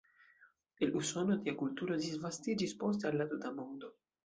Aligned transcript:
El 0.85 0.93
Usono, 0.99 1.35
tia 1.43 1.53
kulturo 1.59 1.99
disvastiĝis 2.07 2.77
poste 2.83 3.11
al 3.13 3.21
la 3.23 3.31
tuta 3.37 3.55
mondo. 3.63 3.97